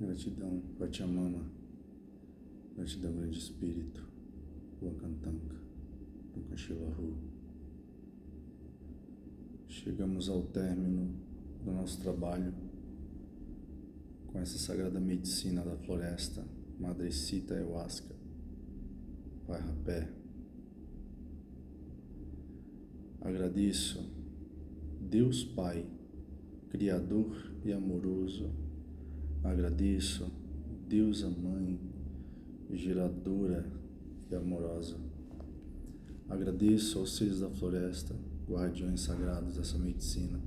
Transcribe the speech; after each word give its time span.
Gratidão, 0.00 0.62
Pachamama. 0.78 1.50
Gratidão, 2.76 3.12
Grande 3.12 3.38
Espírito. 3.38 4.08
Wakantanka, 4.80 5.56
Tukashilahu. 6.32 7.16
Chegamos 9.66 10.28
ao 10.28 10.42
término 10.42 11.12
do 11.64 11.72
nosso 11.72 12.00
trabalho 12.00 12.54
com 14.28 14.38
essa 14.38 14.56
sagrada 14.56 15.00
medicina 15.00 15.62
da 15.62 15.76
floresta, 15.76 16.44
Madrecita 16.78 17.54
Ayahuasca, 17.54 18.14
Vai 19.48 19.60
Rapé. 19.60 20.08
Agradeço, 23.20 24.08
Deus 25.00 25.42
Pai, 25.42 25.84
Criador 26.70 27.50
e 27.64 27.72
amoroso. 27.72 28.67
Agradeço, 29.42 30.30
Deusa 30.88 31.28
Mãe, 31.30 31.78
geradora 32.72 33.64
e 34.30 34.34
amorosa. 34.34 34.96
Agradeço 36.28 36.98
aos 36.98 37.16
seres 37.16 37.40
da 37.40 37.48
floresta, 37.48 38.14
guardiões 38.48 39.00
sagrados 39.00 39.56
dessa 39.56 39.78
medicina, 39.78 40.38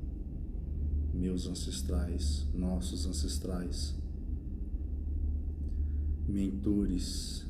meus 1.13 1.47
ancestrais, 1.47 2.45
nossos 2.53 3.05
ancestrais, 3.05 3.95
mentores, 6.27 7.45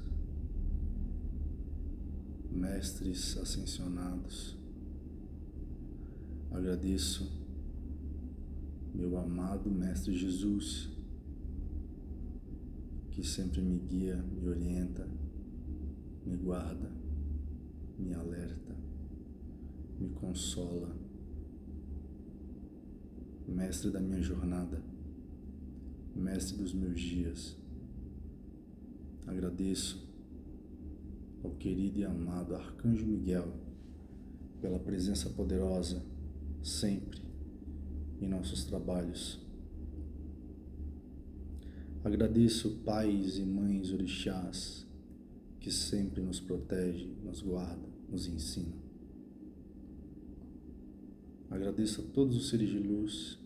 mestres 2.51 3.37
ascensionados. 3.37 4.55
Agradeço 6.51 7.41
meu 8.93 9.17
amado 9.17 9.69
Mestre 9.69 10.13
Jesus, 10.13 10.89
que 13.11 13.23
sempre 13.23 13.61
me 13.61 13.77
guia, 13.77 14.15
me 14.15 14.47
orienta, 14.47 15.07
me 16.25 16.35
guarda, 16.37 16.89
me 17.99 18.13
alerta, 18.13 18.75
me 19.99 20.09
consola, 20.09 20.95
Mestre 23.47 23.91
da 23.91 23.99
minha 23.99 24.21
jornada, 24.21 24.81
Mestre 26.15 26.57
dos 26.57 26.73
meus 26.73 26.99
dias. 26.99 27.57
Agradeço 29.27 30.09
ao 31.43 31.51
querido 31.51 31.99
e 31.99 32.05
amado 32.05 32.55
Arcanjo 32.55 33.05
Miguel 33.05 33.53
pela 34.61 34.79
presença 34.79 35.29
poderosa 35.29 36.01
sempre 36.63 37.21
em 38.21 38.27
nossos 38.27 38.63
trabalhos. 38.63 39.39
Agradeço 42.03 42.77
pais 42.83 43.37
e 43.37 43.43
mães 43.43 43.91
orixás 43.91 44.87
que 45.59 45.71
sempre 45.71 46.21
nos 46.21 46.39
protege, 46.39 47.07
nos 47.23 47.41
guarda, 47.41 47.87
nos 48.09 48.27
ensina. 48.27 48.75
Agradeço 51.49 52.01
a 52.01 52.03
todos 52.13 52.35
os 52.35 52.49
seres 52.49 52.69
de 52.69 52.79
luz 52.79 53.39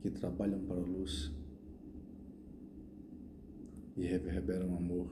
que 0.00 0.10
trabalham 0.10 0.60
para 0.66 0.80
a 0.80 0.84
luz 0.84 1.32
e 3.96 4.02
reverberam 4.02 4.76
amor. 4.76 5.10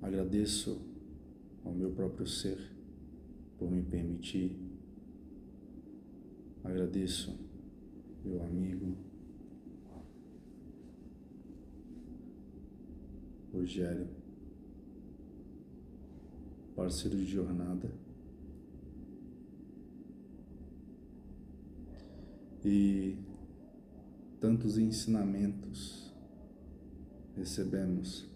Agradeço 0.00 0.80
ao 1.64 1.72
meu 1.72 1.90
próprio 1.90 2.26
ser 2.26 2.58
por 3.58 3.70
me 3.70 3.82
permitir 3.82 4.56
Agradeço, 6.64 7.38
meu 8.24 8.42
amigo 8.42 8.96
Rogério, 13.54 14.08
parceiro 16.74 17.16
de 17.16 17.24
jornada. 17.24 17.88
E 22.64 23.16
tantos 24.40 24.76
ensinamentos 24.76 26.12
recebemos 27.36 28.28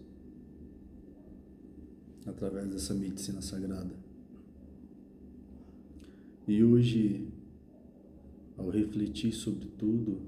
através 2.27 2.69
dessa 2.69 2.95
medicina 2.95 3.43
sagrada. 3.43 3.95
E 6.47 6.63
hoje 6.63 7.27
ao 8.59 8.71
refletir 8.71 9.33
sobre 9.33 9.69
tudo, 9.79 10.21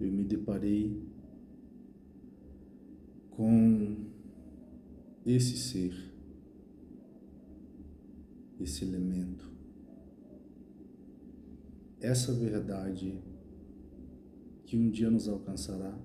eu 0.00 0.10
me 0.10 0.24
deparei 0.24 1.05
com 3.36 3.96
esse 5.26 5.58
ser, 5.58 5.94
esse 8.58 8.82
elemento, 8.82 9.52
essa 12.00 12.32
verdade 12.32 13.20
que 14.64 14.78
um 14.78 14.88
dia 14.88 15.10
nos 15.10 15.28
alcançará, 15.28 15.98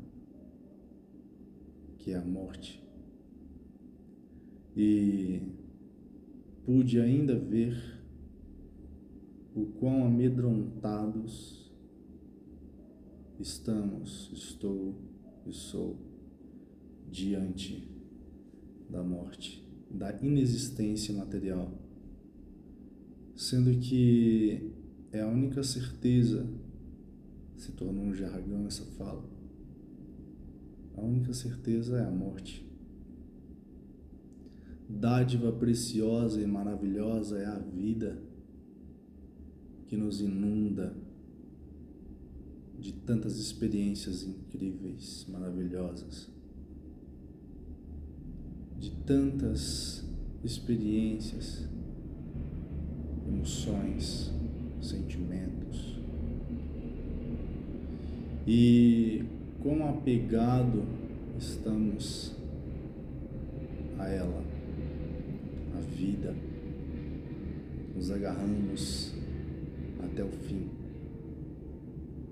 que 2.00 2.12
é 2.12 2.18
a 2.18 2.25
morte. 2.25 2.84
E 4.75 5.41
pude 6.66 7.00
ainda 7.00 7.40
ver 7.40 7.97
o 9.56 9.68
quão 9.80 10.06
amedrontados 10.06 11.72
estamos, 13.40 14.30
estou 14.34 14.96
e 15.46 15.53
sou 15.53 16.11
diante 17.12 17.88
da 18.90 19.04
morte, 19.04 19.62
da 19.90 20.14
inexistência 20.22 21.14
material, 21.14 21.72
sendo 23.36 23.78
que 23.80 24.72
é 25.12 25.22
a 25.22 25.28
única 25.28 25.62
certeza, 25.62 26.48
se 27.58 27.74
tornou 27.74 28.06
um 28.06 28.14
jargão 28.14 28.66
essa 28.66 28.86
fala, 28.98 29.24
a 30.96 31.02
única 31.02 31.34
certeza 31.34 31.98
é 32.00 32.06
a 32.06 32.12
morte. 32.12 32.66
Dádiva 34.88 35.52
preciosa 35.52 36.42
e 36.42 36.46
maravilhosa 36.46 37.40
é 37.40 37.46
a 37.46 37.58
vida 37.58 38.22
que 39.88 39.98
nos 39.98 40.22
inunda 40.22 40.96
de 42.80 42.94
tantas 42.94 43.38
experiências 43.38 44.24
incríveis, 44.24 45.26
maravilhosas, 45.30 46.30
de 48.81 48.90
tantas 49.06 50.03
experiências, 50.44 51.68
emoções, 53.28 54.34
sentimentos. 54.81 56.00
E 58.47 59.24
quão 59.62 59.88
apegado 59.88 60.84
estamos 61.38 62.36
a 64.00 64.08
ela, 64.08 64.44
a 65.78 65.80
vida, 65.96 66.36
nos 67.96 68.09
agarramos 68.09 69.14
até 70.03 70.24
o 70.24 70.31
fim 70.31 70.68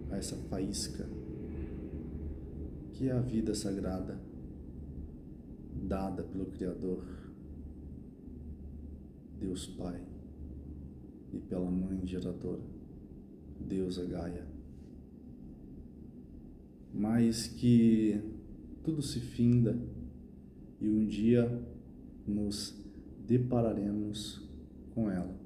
a 0.10 0.18
essa 0.18 0.36
faísca 0.50 1.06
que 2.94 3.08
é 3.08 3.12
a 3.12 3.22
vida 3.22 3.54
sagrada 3.54 4.29
dada 5.80 6.24
pelo 6.24 6.46
Criador, 6.48 7.04
Deus 9.40 9.68
Pai, 9.68 10.02
e 11.34 11.40
pela 11.40 11.70
Mãe 11.70 12.06
geradora, 12.06 12.62
Deusa 13.60 14.06
Gaia. 14.06 14.48
Mas 16.94 17.48
que 17.48 18.22
tudo 18.84 19.02
se 19.02 19.20
finda 19.20 19.78
e 20.82 20.90
um 20.90 21.06
dia 21.06 21.64
nos 22.28 22.76
depararemos 23.28 24.48
com 24.94 25.10
ela 25.10 25.40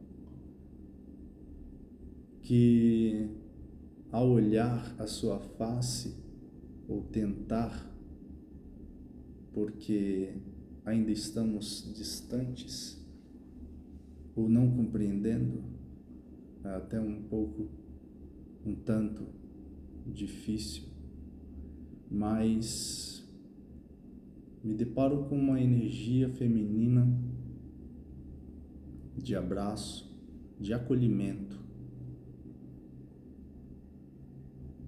que 2.43 3.29
ao 4.11 4.29
olhar 4.29 4.93
a 4.99 5.07
sua 5.07 5.39
face 5.39 6.13
ou 6.87 7.01
tentar, 7.01 7.89
porque 9.53 10.35
ainda 10.85 11.11
estamos 11.11 11.93
distantes 11.95 13.01
ou 14.35 14.49
não 14.49 14.69
compreendendo, 14.71 15.63
até 16.63 16.99
um 16.99 17.21
pouco, 17.23 17.69
um 18.65 18.73
tanto 18.73 19.27
difícil, 20.07 20.85
mas 22.09 23.23
me 24.63 24.73
deparo 24.73 25.25
com 25.25 25.37
uma 25.37 25.61
energia 25.61 26.29
feminina 26.29 27.07
de 29.17 29.35
abraço, 29.35 30.11
de 30.59 30.73
acolhimento, 30.73 31.59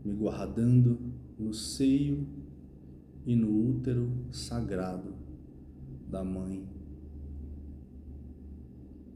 me 0.03 0.13
guardando 0.13 0.97
no 1.37 1.53
seio 1.53 2.25
e 3.25 3.35
no 3.35 3.71
útero 3.71 4.11
sagrado 4.31 5.15
da 6.07 6.23
mãe, 6.23 6.63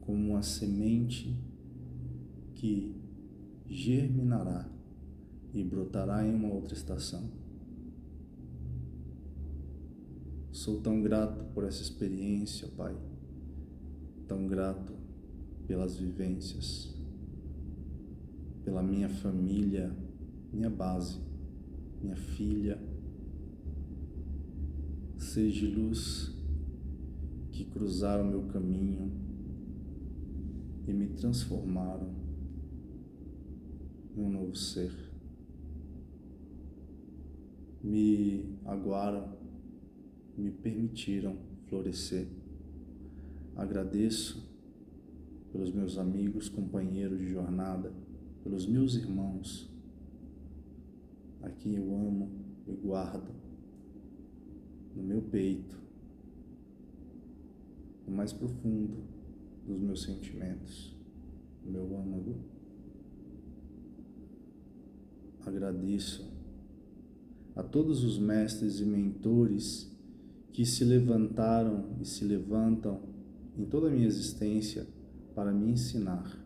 como 0.00 0.30
uma 0.30 0.42
semente 0.42 1.38
que 2.54 3.00
germinará 3.68 4.68
e 5.54 5.62
brotará 5.62 6.26
em 6.26 6.34
uma 6.34 6.52
outra 6.52 6.74
estação. 6.74 7.30
Sou 10.50 10.80
tão 10.80 11.00
grato 11.00 11.44
por 11.54 11.64
essa 11.64 11.80
experiência, 11.80 12.68
Pai, 12.76 12.96
tão 14.26 14.48
grato 14.48 14.92
pelas 15.68 15.96
vivências, 15.96 16.92
pela 18.64 18.82
minha 18.82 19.08
família, 19.08 19.96
minha 20.52 20.68
base, 20.68 21.20
minha 22.02 22.16
filha, 22.16 22.89
seja 25.30 25.64
luz 25.64 26.34
que 27.52 27.64
cruzaram 27.64 28.24
meu 28.24 28.48
caminho 28.48 29.12
e 30.88 30.92
me 30.92 31.06
transformaram 31.06 32.12
em 34.16 34.24
um 34.24 34.28
novo 34.28 34.56
ser. 34.56 34.92
Me 37.80 38.58
aguaram, 38.64 39.36
me 40.36 40.50
permitiram 40.50 41.36
florescer. 41.68 42.26
Agradeço 43.54 44.50
pelos 45.52 45.72
meus 45.72 45.96
amigos, 45.96 46.48
companheiros 46.48 47.20
de 47.20 47.30
jornada, 47.30 47.92
pelos 48.42 48.66
meus 48.66 48.96
irmãos, 48.96 49.70
a 51.40 51.48
quem 51.50 51.76
eu 51.76 51.94
amo 51.94 52.32
e 52.66 52.72
guardo 52.72 53.39
no 54.94 55.02
meu 55.02 55.22
peito, 55.22 55.78
no 58.06 58.14
mais 58.16 58.32
profundo 58.32 59.04
dos 59.66 59.78
meus 59.78 60.02
sentimentos, 60.02 60.96
no 61.64 61.72
meu 61.72 61.96
âmago. 61.96 62.36
Agradeço 65.46 66.30
a 67.54 67.62
todos 67.62 68.04
os 68.04 68.18
mestres 68.18 68.80
e 68.80 68.84
mentores 68.84 69.90
que 70.52 70.64
se 70.66 70.84
levantaram 70.84 71.96
e 72.00 72.04
se 72.04 72.24
levantam 72.24 73.00
em 73.56 73.64
toda 73.64 73.88
a 73.88 73.90
minha 73.90 74.06
existência 74.06 74.86
para 75.34 75.52
me 75.52 75.70
ensinar. 75.70 76.38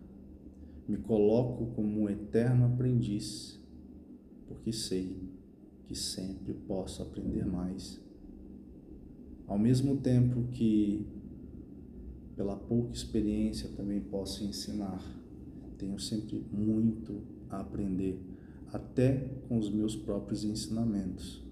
Me 0.87 0.99
coloco 0.99 1.75
como 1.75 2.03
um 2.03 2.09
eterno 2.09 2.67
aprendiz, 2.67 3.59
porque 4.47 4.73
sei 4.73 5.31
que 5.87 5.95
sempre 5.95 6.53
posso 6.53 7.03
aprender 7.03 7.47
mais 7.47 8.04
ao 9.47 9.59
mesmo 9.59 9.97
tempo 9.99 10.45
que, 10.51 11.07
pela 12.37 12.57
pouca 12.57 12.93
experiência, 12.93 13.69
também 13.77 14.01
posso 14.01 14.45
ensinar, 14.45 15.03
tenho 15.79 15.99
sempre 15.99 16.45
muito 16.53 17.23
a 17.51 17.61
aprender, 17.61 18.19
até 18.73 19.29
com 19.49 19.59
os 19.59 19.71
meus 19.71 19.95
próprios 19.95 20.45
ensinamentos. 20.45 21.43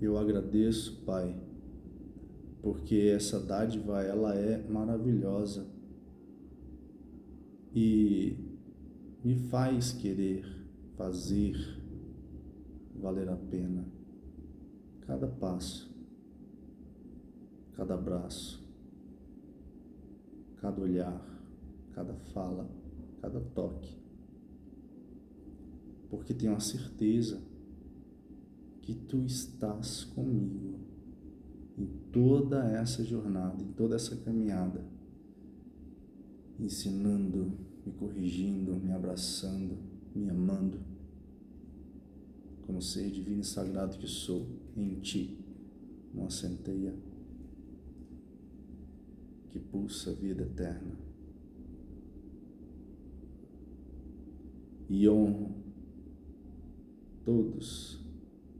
Eu 0.00 0.16
agradeço, 0.16 1.02
Pai, 1.04 1.34
porque 2.62 3.12
essa 3.14 3.40
dádiva 3.40 4.02
ela 4.02 4.34
é 4.34 4.66
maravilhosa 4.68 5.66
e 7.74 8.36
me 9.24 9.36
faz 9.36 9.92
querer 9.92 10.44
fazer 10.96 11.56
valer 12.94 13.28
a 13.28 13.36
pena 13.36 13.93
cada 15.06 15.26
passo, 15.26 15.90
cada 17.76 17.94
abraço, 17.94 18.62
cada 20.60 20.80
olhar, 20.80 21.22
cada 21.92 22.14
fala, 22.32 22.68
cada 23.20 23.40
toque. 23.40 23.96
Porque 26.08 26.32
tenho 26.32 26.54
a 26.54 26.60
certeza 26.60 27.42
que 28.82 28.94
tu 28.94 29.24
estás 29.24 30.04
comigo 30.04 30.78
em 31.76 31.86
toda 32.12 32.64
essa 32.70 33.04
jornada, 33.04 33.62
em 33.62 33.72
toda 33.72 33.96
essa 33.96 34.16
caminhada, 34.16 34.84
ensinando, 36.58 37.58
me 37.84 37.92
corrigindo, 37.92 38.74
me 38.76 38.92
abraçando, 38.92 39.76
me 40.14 40.30
amando 40.30 40.78
como 42.66 42.80
ser 42.80 43.10
divino 43.10 43.40
e 43.40 43.44
sagrado 43.44 43.98
que 43.98 44.06
sou, 44.06 44.46
em 44.76 45.00
ti, 45.00 45.38
uma 46.12 46.30
centelha 46.30 46.94
que 49.50 49.58
pulsa 49.58 50.12
vida 50.12 50.42
eterna. 50.42 50.96
E 54.88 55.08
honro 55.08 55.54
todos 57.24 58.04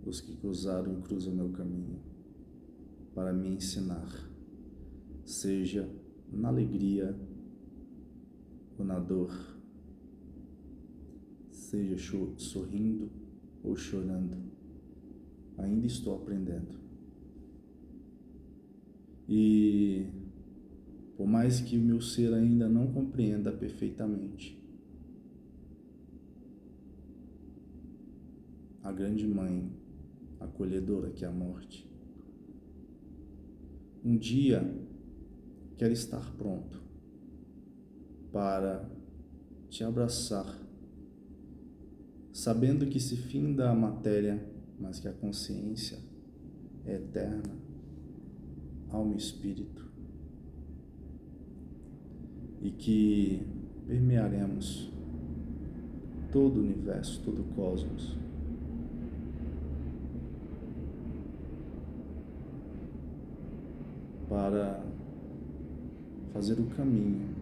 os 0.05 0.21
que 0.21 0.37
cruzaram 0.37 0.99
e 0.99 1.03
cruzam 1.03 1.35
meu 1.35 1.51
caminho 1.51 2.01
para 3.15 3.33
me 3.33 3.49
ensinar, 3.49 4.09
seja 5.25 5.89
na 6.33 6.49
alegria 6.49 7.17
ou 8.79 8.85
na 8.85 8.99
dor, 8.99 9.33
seja 11.51 11.97
sorrindo 12.37 13.11
ou 13.63 13.77
chorando. 13.77 14.37
Ainda 15.59 15.87
estou 15.87 16.17
aprendendo. 16.17 16.79
E 19.29 20.07
por 21.17 21.27
mais 21.27 21.61
que 21.61 21.79
o 21.79 21.81
meu 21.81 22.01
ser 22.01 22.33
ainda 22.35 22.69
não 22.69 22.93
compreenda 22.93 23.53
perfeitamente, 23.53 24.61
a 28.83 28.93
grande 28.93 29.27
mãe 29.27 29.71
acolhedora 30.41 31.11
que 31.11 31.25
é 31.25 31.29
a 31.29 31.33
morte, 31.33 31.89
um 34.05 34.17
dia 34.17 34.63
quer 35.79 35.91
estar 35.91 36.35
pronto 36.37 36.83
para 38.31 38.87
te 39.71 39.83
abraçar 39.83 40.65
sabendo 42.35 42.87
que 42.87 42.99
se 42.99 43.17
finda 43.17 43.71
a 43.71 43.75
matéria, 43.75 44.45
mas 44.79 45.01
que 45.01 45.09
a 45.09 45.13
consciência 45.13 45.99
é 46.85 46.95
eterna, 46.95 47.55
alma 48.91 49.15
e 49.15 49.17
espírito, 49.17 49.91
e 52.61 52.71
que 52.71 53.43
permearemos 53.87 54.91
todo 56.33 56.57
o 56.57 56.61
universo, 56.61 57.21
todo 57.25 57.43
o 57.43 57.45
cosmos. 57.55 58.17
Para 64.29 64.85
fazer 66.33 66.59
o 66.59 66.67
caminho 66.67 67.35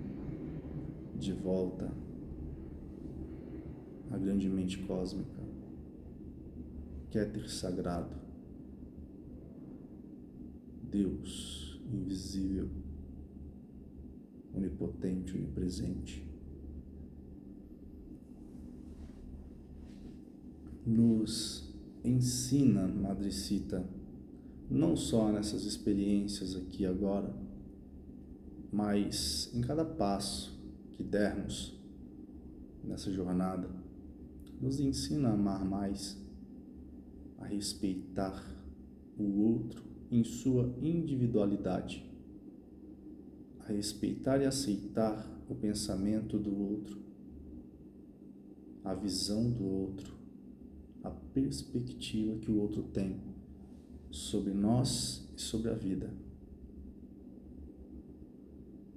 de 1.18 1.32
volta 1.32 1.90
a 4.10 4.18
grande 4.18 4.48
mente 4.48 4.78
cósmica, 4.80 5.40
Keter 7.12 7.46
sagrado, 7.46 8.16
Deus 10.90 11.78
invisível, 11.92 12.70
onipotente, 14.54 15.36
onipresente, 15.36 16.26
nos 20.86 21.70
ensina, 22.02 22.88
Madrecita, 22.88 23.86
não 24.70 24.96
só 24.96 25.30
nessas 25.30 25.64
experiências 25.64 26.56
aqui 26.56 26.86
agora, 26.86 27.36
mas 28.72 29.50
em 29.54 29.60
cada 29.60 29.84
passo 29.84 30.58
que 30.92 31.02
dermos 31.02 31.78
nessa 32.82 33.12
jornada, 33.12 33.68
nos 34.60 34.80
ensina 34.80 35.28
a 35.28 35.34
amar 35.34 35.64
mais, 35.64 36.21
a 37.42 37.46
respeitar 37.46 38.40
o 39.18 39.42
outro 39.42 39.82
em 40.10 40.22
sua 40.22 40.72
individualidade, 40.80 42.08
a 43.60 43.72
respeitar 43.72 44.40
e 44.40 44.46
aceitar 44.46 45.28
o 45.48 45.54
pensamento 45.54 46.38
do 46.38 46.56
outro, 46.56 47.02
a 48.84 48.94
visão 48.94 49.50
do 49.50 49.64
outro, 49.64 50.14
a 51.02 51.10
perspectiva 51.10 52.38
que 52.38 52.50
o 52.50 52.60
outro 52.60 52.82
tem 52.84 53.20
sobre 54.10 54.52
nós 54.52 55.28
e 55.36 55.40
sobre 55.40 55.70
a 55.70 55.74
vida. 55.74 56.14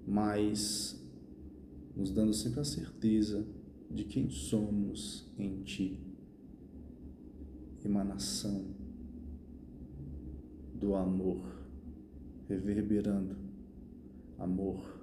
Mas 0.07 1.01
nos 1.95 2.11
dando 2.11 2.33
sempre 2.33 2.59
a 2.59 2.63
certeza 2.63 3.45
de 3.89 4.03
quem 4.03 4.29
somos 4.29 5.33
em 5.37 5.63
Ti, 5.63 6.14
emanação 7.85 8.65
do 10.73 10.95
amor, 10.95 11.41
reverberando 12.47 13.35
amor, 14.37 14.99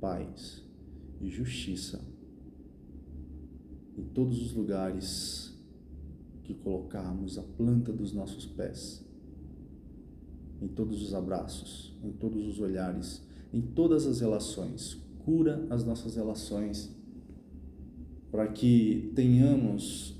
paz 0.00 0.62
e 1.20 1.28
justiça 1.28 2.00
em 3.96 4.04
todos 4.04 4.40
os 4.40 4.52
lugares 4.52 5.52
que 6.42 6.54
colocarmos 6.54 7.38
a 7.38 7.42
planta 7.42 7.92
dos 7.92 8.12
nossos 8.12 8.46
pés, 8.46 9.04
em 10.60 10.68
todos 10.68 11.02
os 11.02 11.14
abraços, 11.14 11.96
em 12.02 12.12
todos 12.12 12.46
os 12.46 12.58
olhares, 12.58 13.22
em 13.52 13.60
todas 13.60 14.06
as 14.06 14.20
relações. 14.20 15.00
Cura 15.24 15.66
as 15.70 15.84
nossas 15.84 16.16
relações 16.16 16.90
para 18.30 18.48
que 18.48 19.12
tenhamos 19.14 20.16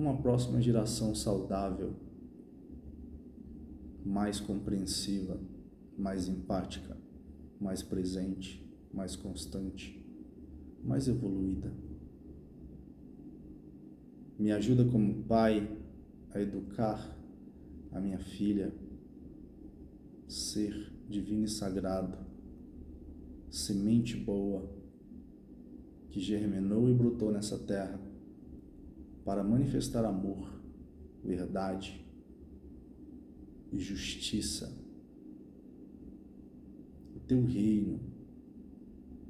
uma 0.00 0.16
próxima 0.16 0.62
geração 0.62 1.14
saudável, 1.14 1.92
mais 4.02 4.40
compreensiva, 4.40 5.38
mais 5.96 6.26
empática, 6.26 6.96
mais 7.60 7.82
presente, 7.82 8.66
mais 8.94 9.14
constante, 9.14 10.02
mais 10.82 11.06
evoluída. 11.06 11.70
Me 14.38 14.50
ajuda 14.52 14.86
como 14.86 15.22
pai 15.24 15.70
a 16.30 16.40
educar 16.40 17.14
a 17.92 18.00
minha 18.00 18.18
filha, 18.18 18.72
ser 20.26 20.90
divino 21.10 21.44
e 21.44 21.48
sagrado, 21.48 22.16
semente 23.50 24.16
boa 24.16 24.66
que 26.08 26.20
germinou 26.20 26.88
e 26.88 26.94
brotou 26.94 27.30
nessa 27.30 27.58
terra 27.58 28.09
para 29.24 29.44
manifestar 29.44 30.04
amor, 30.04 30.60
verdade 31.22 32.04
e 33.72 33.78
justiça. 33.78 34.76
O 37.14 37.20
teu 37.20 37.44
reino 37.44 38.00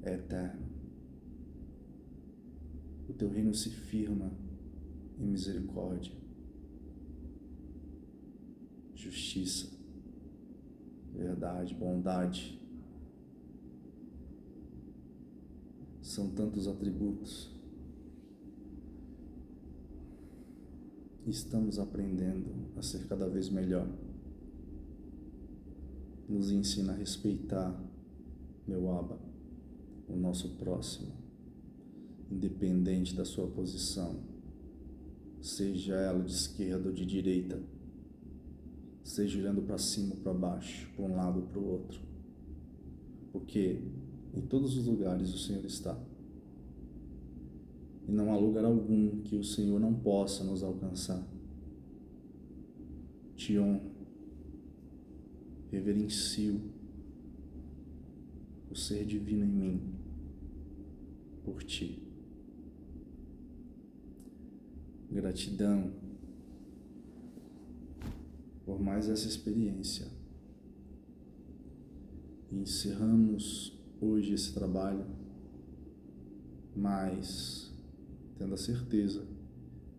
é 0.03 0.15
eterno. 0.15 0.69
O 3.09 3.13
teu 3.13 3.29
reino 3.29 3.53
se 3.53 3.71
firma 3.71 4.33
em 5.19 5.27
misericórdia, 5.27 6.13
justiça, 8.95 9.69
verdade, 11.13 11.75
bondade. 11.75 12.59
São 16.01 16.31
tantos 16.31 16.67
atributos. 16.67 17.60
Estamos 21.27 21.79
aprendendo 21.79 22.51
a 22.77 22.83
ser 22.83 23.07
cada 23.07 23.29
vez 23.29 23.49
melhor. 23.49 23.89
Nos 26.29 26.51
ensina 26.51 26.93
a 26.93 26.97
respeitar, 26.97 27.79
meu 28.67 28.91
Abba, 28.91 29.19
o 30.09 30.17
nosso 30.17 30.57
próximo, 30.57 31.13
independente 32.31 33.15
da 33.15 33.25
sua 33.25 33.47
posição 33.49 34.31
seja 35.41 35.95
ela 35.95 36.23
de 36.23 36.33
esquerda 36.33 36.89
ou 36.89 36.95
de 36.95 37.07
direita, 37.07 37.59
seja 39.03 39.39
olhando 39.39 39.63
para 39.63 39.79
cima 39.79 40.15
ou 40.15 40.21
para 40.21 40.35
baixo, 40.35 40.89
para 40.95 41.05
um 41.05 41.17
lado 41.17 41.41
ou 41.41 41.47
para 41.47 41.59
o 41.59 41.67
outro, 41.67 42.01
porque 43.33 43.81
em 44.35 44.41
todos 44.43 44.77
os 44.77 44.87
lugares 44.87 45.33
o 45.33 45.39
Senhor 45.39 45.65
está. 45.65 45.99
E 48.11 48.13
não 48.13 48.33
há 48.33 48.37
lugar 48.37 48.65
algum 48.65 49.21
que 49.21 49.37
o 49.37 49.45
Senhor 49.45 49.79
não 49.79 49.95
possa 49.95 50.43
nos 50.43 50.65
alcançar. 50.65 51.25
Te 53.37 53.57
honro, 53.57 53.89
reverencio 55.71 56.61
o 58.69 58.75
ser 58.75 59.05
divino 59.07 59.45
em 59.45 59.49
mim, 59.49 59.81
por 61.45 61.63
ti. 61.63 62.03
Gratidão 65.09 65.93
por 68.67 68.81
mais 68.81 69.09
essa 69.09 69.29
experiência. 69.29 70.09
Encerramos 72.51 73.73
hoje 74.01 74.35
esse 74.35 74.53
trabalho, 74.53 75.07
mas 76.75 77.70
tendo 78.41 78.55
a 78.55 78.57
certeza 78.57 79.23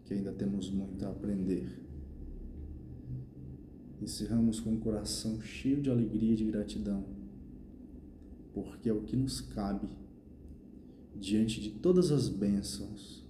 que 0.03 0.15
ainda 0.15 0.31
temos 0.31 0.71
muito 0.71 1.05
a 1.05 1.09
aprender. 1.11 1.79
Encerramos 4.01 4.59
com 4.59 4.73
o 4.73 4.79
coração 4.79 5.39
cheio 5.39 5.79
de 5.79 5.91
alegria 5.91 6.33
e 6.33 6.35
de 6.37 6.45
gratidão, 6.45 7.05
porque 8.51 8.89
é 8.89 8.93
o 8.93 9.03
que 9.03 9.15
nos 9.15 9.41
cabe 9.41 9.87
diante 11.15 11.61
de 11.61 11.69
todas 11.69 12.11
as 12.11 12.27
bênçãos 12.27 13.23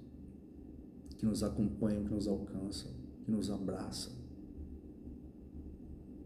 que 1.18 1.26
nos 1.26 1.44
acompanham, 1.44 2.06
que 2.06 2.14
nos 2.14 2.26
alcançam, 2.26 2.92
que 3.26 3.32
nos 3.32 3.50
abraçam. 3.50 4.14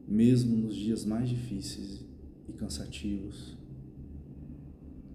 Mesmo 0.08 0.56
nos 0.56 0.75
dias 0.75 1.04
mais 1.04 1.27
difíceis 1.27 2.06
e 2.48 2.54
cansativos, 2.54 3.58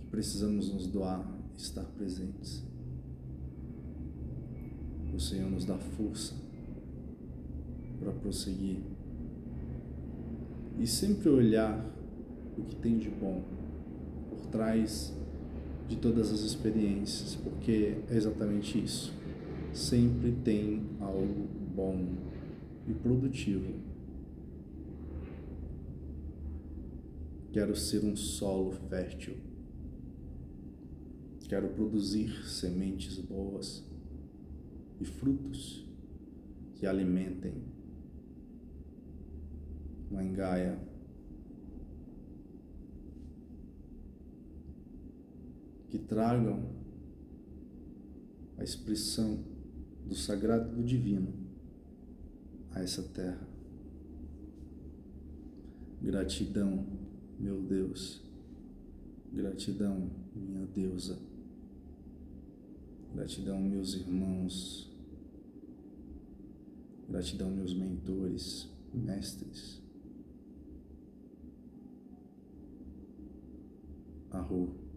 que 0.01 0.07
precisamos 0.11 0.73
nos 0.73 0.89
doar, 0.89 1.25
estar 1.57 1.85
presentes. 1.85 2.69
O 5.15 5.21
Senhor 5.21 5.51
nos 5.51 5.65
dá 5.65 5.77
força 5.77 6.35
para 7.99 8.13
prosseguir 8.13 8.79
e 10.79 10.87
sempre 10.87 11.29
olhar 11.29 11.85
o 12.57 12.63
que 12.63 12.77
tem 12.77 12.99
de 12.99 13.11
bom 13.11 13.43
por 14.31 14.47
trás 14.47 15.15
de 15.89 15.97
todas 15.97 16.33
as 16.33 16.41
experiências, 16.41 17.37
porque 17.37 17.99
é 18.09 18.17
exatamente 18.17 18.83
isso 18.83 19.13
sempre 19.73 20.33
tem 20.45 20.83
algo 21.01 21.49
bom 21.75 22.17
e 22.89 22.93
produtivo. 22.95 23.75
Quero 27.53 27.75
ser 27.75 28.05
um 28.05 28.17
solo 28.17 28.73
fértil. 28.89 29.37
Quero 31.49 31.69
produzir 31.69 32.45
sementes 32.47 33.19
boas 33.19 33.85
e 35.01 35.05
frutos 35.05 35.87
que 36.77 36.87
alimentem 36.87 37.55
Mangaia. 40.11 40.77
Que 45.89 45.99
tragam 45.99 46.69
a 48.59 48.65
expressão 48.65 49.43
do 50.07 50.15
sagrado 50.15 50.73
e 50.73 50.77
do 50.77 50.85
divino 50.85 51.33
a 52.73 52.81
essa 52.81 53.03
terra. 53.03 53.49
Gratidão, 56.03 56.87
meu 57.39 57.61
Deus. 57.63 58.23
Gratidão, 59.33 60.11
minha 60.35 60.67
deusa. 60.67 61.19
Gratidão, 63.15 63.61
meus 63.61 63.95
irmãos. 63.95 64.90
Gratidão, 67.11 67.51
meus 67.51 67.75
mentores, 67.75 68.69
mestres. 68.95 69.83
Arro. 74.31 74.90